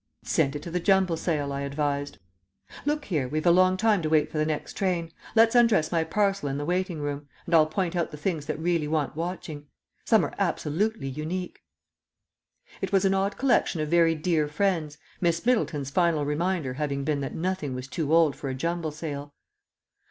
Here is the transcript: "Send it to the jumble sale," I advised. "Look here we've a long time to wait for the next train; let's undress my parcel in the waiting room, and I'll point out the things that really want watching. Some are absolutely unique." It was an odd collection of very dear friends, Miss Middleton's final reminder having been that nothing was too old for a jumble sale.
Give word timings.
"Send 0.23 0.55
it 0.55 0.63
to 0.63 0.71
the 0.71 0.79
jumble 0.79 1.15
sale," 1.15 1.53
I 1.53 1.61
advised. 1.61 2.17
"Look 2.87 3.05
here 3.05 3.27
we've 3.27 3.45
a 3.45 3.51
long 3.51 3.77
time 3.77 4.01
to 4.01 4.09
wait 4.09 4.31
for 4.31 4.39
the 4.39 4.47
next 4.47 4.73
train; 4.73 5.11
let's 5.35 5.53
undress 5.53 5.91
my 5.91 6.03
parcel 6.03 6.49
in 6.49 6.57
the 6.57 6.65
waiting 6.65 7.01
room, 7.01 7.27
and 7.45 7.53
I'll 7.53 7.67
point 7.67 7.95
out 7.95 8.09
the 8.09 8.17
things 8.17 8.47
that 8.47 8.57
really 8.57 8.87
want 8.87 9.15
watching. 9.15 9.67
Some 10.05 10.25
are 10.25 10.33
absolutely 10.39 11.07
unique." 11.07 11.61
It 12.81 12.91
was 12.91 13.05
an 13.05 13.13
odd 13.13 13.37
collection 13.37 13.79
of 13.79 13.89
very 13.89 14.15
dear 14.15 14.47
friends, 14.47 14.97
Miss 15.21 15.45
Middleton's 15.45 15.91
final 15.91 16.25
reminder 16.25 16.73
having 16.73 17.03
been 17.03 17.21
that 17.21 17.35
nothing 17.35 17.75
was 17.75 17.87
too 17.87 18.11
old 18.11 18.35
for 18.35 18.49
a 18.49 18.55
jumble 18.55 18.89
sale. 18.89 19.35